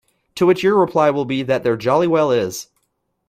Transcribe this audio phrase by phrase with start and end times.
[0.33, 2.69] To which your reply will be that there jolly well is.